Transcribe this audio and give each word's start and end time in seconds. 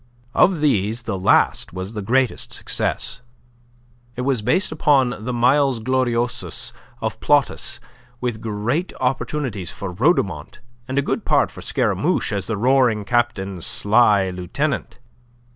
Of 0.33 0.61
these 0.61 1.03
the 1.03 1.15
last 1.19 1.73
was 1.73 1.93
the 1.93 2.01
greatest 2.01 2.51
success. 2.53 3.21
It 4.15 4.21
was 4.21 4.41
based 4.41 4.71
upon 4.71 5.11
the 5.11 5.31
"Miles 5.31 5.79
Gloriosus" 5.79 6.73
of 7.01 7.19
Plautus, 7.19 7.79
with 8.19 8.41
great 8.41 8.93
opportunities 8.99 9.69
for 9.69 9.93
Rhodomont, 9.93 10.59
and 10.87 10.97
a 10.97 11.03
good 11.03 11.23
part 11.23 11.51
for 11.51 11.61
Scaramouche 11.61 12.33
as 12.33 12.47
the 12.47 12.57
roaring 12.57 13.05
captain's 13.05 13.67
sly 13.67 14.31
lieutenant. 14.31 14.97